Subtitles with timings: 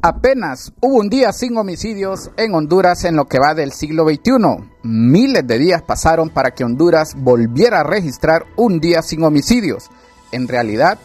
[0.00, 4.70] Apenas hubo un día sin homicidios en Honduras en lo que va del siglo XXI.
[4.84, 9.90] Miles de días pasaron para que Honduras volviera a registrar un día sin homicidios.
[10.30, 10.98] En realidad,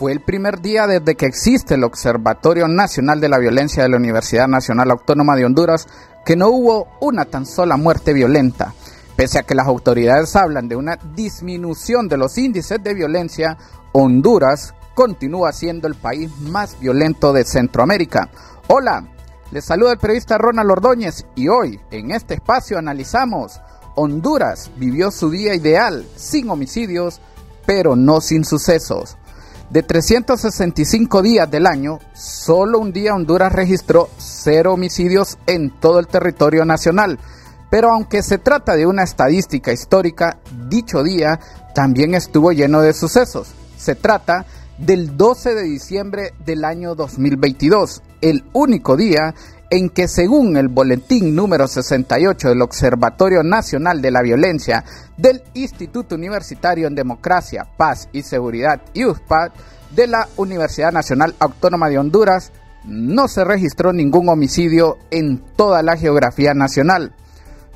[0.00, 3.98] fue el primer día desde que existe el Observatorio Nacional de la Violencia de la
[3.98, 5.86] Universidad Nacional Autónoma de Honduras
[6.24, 8.74] que no hubo una tan sola muerte violenta.
[9.16, 13.58] Pese a que las autoridades hablan de una disminución de los índices de violencia,
[13.92, 18.30] Honduras continúa siendo el país más violento de Centroamérica.
[18.68, 19.04] Hola,
[19.50, 23.60] les saluda el periodista Ronald Ordóñez y hoy en este espacio analizamos
[23.96, 27.20] Honduras vivió su día ideal sin homicidios,
[27.66, 29.16] pero no sin sucesos.
[29.70, 36.08] De 365 días del año, solo un día Honduras registró cero homicidios en todo el
[36.08, 37.20] territorio nacional.
[37.70, 40.38] Pero aunque se trata de una estadística histórica,
[40.68, 41.38] dicho día
[41.72, 43.52] también estuvo lleno de sucesos.
[43.76, 44.44] Se trata
[44.76, 49.36] del 12 de diciembre del año 2022, el único día
[49.70, 54.84] en que según el boletín número 68 del Observatorio Nacional de la Violencia
[55.16, 59.52] del Instituto Universitario en Democracia, Paz y Seguridad USPAD
[59.94, 62.52] de la Universidad Nacional Autónoma de Honduras,
[62.84, 67.14] no se registró ningún homicidio en toda la geografía nacional.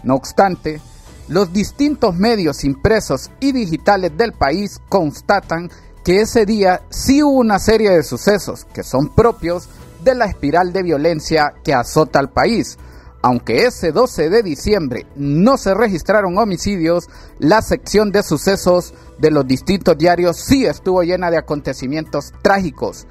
[0.02, 0.80] No obstante,
[1.28, 5.70] los distintos medios impresos y digitales del país constatan
[6.04, 9.68] que ese día sí hubo una serie de sucesos que son propios
[10.04, 12.78] de la espiral de violencia que azota al país.
[13.22, 19.46] Aunque ese 12 de diciembre no se registraron homicidios, la sección de sucesos de los
[19.46, 23.06] distintos diarios sí estuvo llena de acontecimientos trágicos,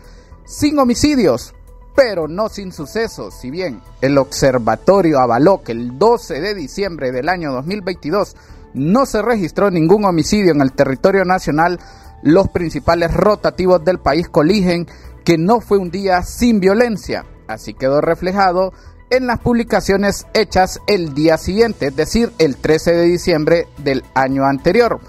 [0.45, 1.55] sin homicidios,
[1.95, 3.33] pero no sin sucesos.
[3.33, 8.35] Si bien el observatorio avaló que el 12 de diciembre del año 2022
[8.73, 11.79] no se registró ningún homicidio en el territorio nacional,
[12.21, 14.87] los principales rotativos del país coligen
[15.23, 17.25] que no fue un día sin violencia.
[17.47, 18.73] Así quedó reflejado
[19.09, 24.45] en las publicaciones hechas el día siguiente, es decir, el 13 de diciembre del año
[24.45, 24.99] anterior.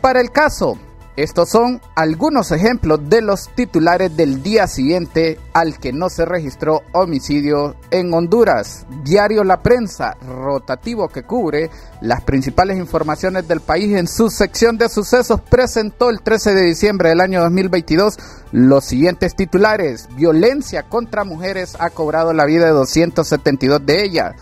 [0.00, 0.78] Para el caso,
[1.16, 6.82] estos son algunos ejemplos de los titulares del día siguiente al que no se registró
[6.92, 8.86] homicidio en Honduras.
[9.02, 14.88] Diario La Prensa, rotativo que cubre las principales informaciones del país en su sección de
[14.88, 18.16] sucesos, presentó el 13 de diciembre del año 2022
[18.52, 20.08] los siguientes titulares.
[20.16, 24.36] Violencia contra mujeres ha cobrado la vida de 272 de ellas.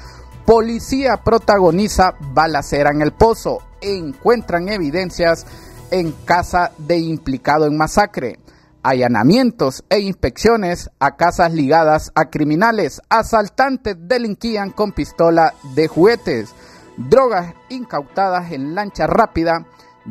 [0.44, 3.62] Policía protagoniza balacera en el pozo.
[3.80, 5.46] Encuentran evidencias
[5.90, 8.38] en casa de implicado en masacre,
[8.82, 16.54] allanamientos e inspecciones a casas ligadas a criminales, asaltantes delinquían con pistola de juguetes,
[16.96, 19.66] drogas incautadas en lancha rápida,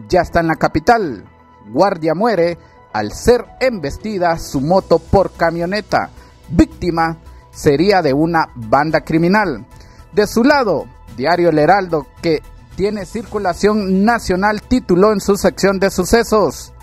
[0.08, 1.26] ya está en la capital,
[1.70, 2.58] guardia muere
[2.94, 6.10] al ser embestida su moto por camioneta,
[6.50, 7.18] víctima
[7.52, 9.66] sería de una banda criminal.
[10.14, 10.86] De su lado,
[11.16, 12.42] Diario El Heraldo, que
[12.78, 16.74] tiene circulación nacional, tituló en su sección de sucesos.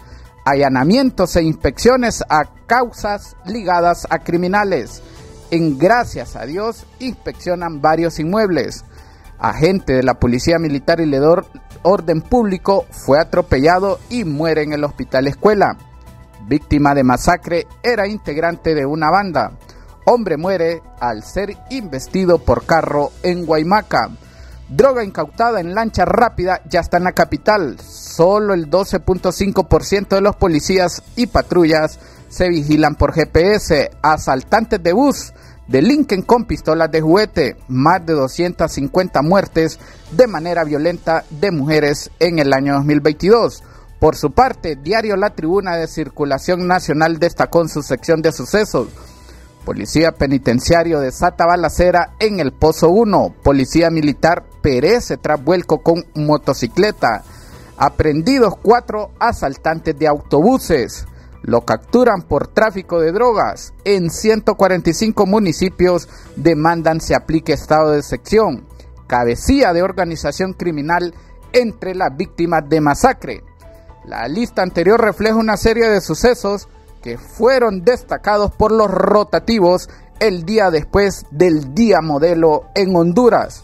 [0.45, 5.03] Allanamientos e inspecciones a causas ligadas a criminales.
[5.53, 8.85] En gracias a Dios inspeccionan varios inmuebles.
[9.39, 11.47] Agente de la Policía Militar y Ledor
[11.83, 15.77] Orden Público fue atropellado y muere en el hospital escuela.
[16.49, 19.53] Víctima de masacre era integrante de una banda.
[20.07, 24.11] Hombre muere al ser investido por carro en Guaymaca.
[24.69, 27.79] Droga incautada en lancha rápida ya está en la capital.
[27.81, 31.99] Solo el 12.5% de los policías y patrullas
[32.29, 33.91] se vigilan por GPS.
[34.03, 35.35] Asaltantes de bus
[35.69, 37.57] delinquen con pistolas de juguete.
[37.69, 39.79] Más de 250 muertes
[40.13, 43.63] de manera violenta de mujeres en el año 2022.
[44.01, 48.89] Por su parte, Diario La Tribuna de Circulación Nacional destacó en su sección de sucesos
[49.65, 53.37] Policía penitenciario desata balacera en el Pozo 1.
[53.43, 57.23] Policía militar perece tras vuelco con motocicleta.
[57.77, 61.07] Aprendidos cuatro asaltantes de autobuses.
[61.43, 63.75] Lo capturan por tráfico de drogas.
[63.85, 68.67] En 145 municipios demandan se aplique estado de sección.
[69.07, 71.15] Cabecilla de organización criminal
[71.53, 73.45] entre las víctimas de masacre.
[74.07, 76.69] La lista anterior refleja una serie de sucesos
[77.03, 79.91] que fueron destacados por los rotativos
[80.21, 83.64] el día después del día modelo en Honduras.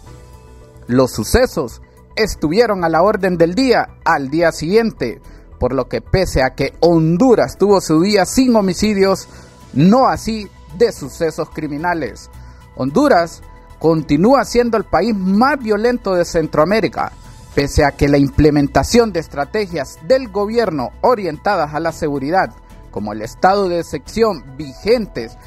[0.91, 1.83] Los sucesos
[2.17, 5.23] estuvieron a la orden del día al día siguiente,
[5.61, 9.29] por lo que pese a que Honduras tuvo su día sin homicidios,
[9.73, 10.49] no así
[10.79, 12.29] de sucesos criminales.
[12.75, 13.41] Honduras
[13.79, 17.13] continúa siendo el país más violento de Centroamérica,
[17.55, 22.51] pese a que la implementación de estrategias del gobierno orientadas a la seguridad,
[22.91, 25.39] como el estado de sección vigentes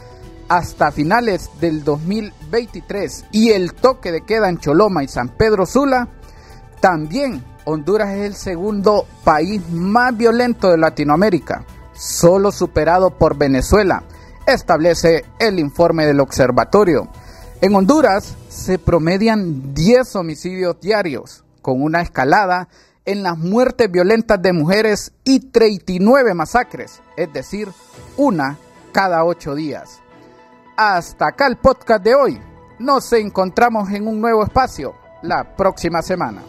[0.47, 6.07] hasta finales del 2023 y el toque de queda en Choloma y San Pedro Sula,
[6.79, 14.03] también Honduras es el segundo país más violento de Latinoamérica, solo superado por Venezuela,
[14.45, 17.07] establece el informe del observatorio.
[17.61, 22.67] En Honduras se promedian 10 homicidios diarios, con una escalada
[23.05, 27.69] en las muertes violentas de mujeres y 39 masacres, es decir,
[28.17, 28.57] una
[28.91, 30.02] cada ocho días.
[30.75, 32.41] Hasta acá el podcast de hoy.
[32.79, 36.41] Nos encontramos en un nuevo espacio la próxima semana.